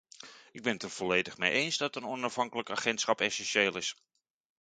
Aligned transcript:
Ik 0.51 0.63
ben 0.63 0.73
het 0.73 0.83
er 0.83 0.89
volledig 0.89 1.37
mee 1.37 1.51
eens 1.51 1.77
dat 1.77 1.95
een 1.95 2.05
onafhankelijk 2.05 2.69
agentschap 2.69 3.21
essentieel 3.21 3.77
is. 3.77 3.95